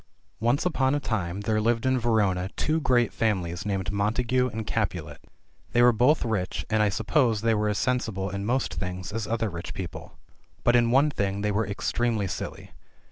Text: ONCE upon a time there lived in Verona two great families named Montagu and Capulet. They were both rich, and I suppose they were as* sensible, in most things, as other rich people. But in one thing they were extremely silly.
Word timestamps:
ONCE 0.39 0.65
upon 0.65 0.95
a 0.95 0.99
time 0.99 1.41
there 1.41 1.61
lived 1.61 1.85
in 1.85 1.99
Verona 1.99 2.49
two 2.55 2.79
great 2.81 3.13
families 3.13 3.67
named 3.67 3.91
Montagu 3.91 4.47
and 4.51 4.65
Capulet. 4.65 5.19
They 5.73 5.83
were 5.83 5.91
both 5.93 6.25
rich, 6.25 6.65
and 6.71 6.81
I 6.81 6.89
suppose 6.89 7.41
they 7.41 7.53
were 7.53 7.69
as* 7.69 7.77
sensible, 7.77 8.27
in 8.31 8.43
most 8.43 8.73
things, 8.73 9.11
as 9.11 9.27
other 9.27 9.47
rich 9.51 9.75
people. 9.75 10.17
But 10.63 10.75
in 10.75 10.89
one 10.89 11.11
thing 11.11 11.41
they 11.41 11.51
were 11.51 11.67
extremely 11.67 12.25
silly. 12.25 12.71